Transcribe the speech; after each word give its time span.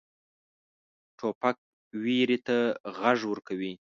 توپک 1.17 1.57
ویرې 2.03 2.37
ته 2.47 2.57
غږ 2.97 3.19
ورکوي. 3.31 3.73